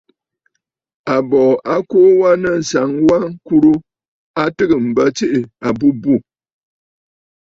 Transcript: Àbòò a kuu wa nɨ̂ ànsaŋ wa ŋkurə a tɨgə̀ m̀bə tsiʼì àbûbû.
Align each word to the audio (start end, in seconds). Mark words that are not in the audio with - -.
Àbòò 1.15 1.49
a 1.73 1.75
kuu 1.89 2.11
wa 2.21 2.29
nɨ̂ 2.41 2.51
ànsaŋ 2.57 2.89
wa 3.07 3.17
ŋkurə 3.31 3.71
a 4.41 4.43
tɨgə̀ 4.55 4.79
m̀bə 4.87 5.03
tsiʼì 5.15 5.39
àbûbû. 5.67 6.13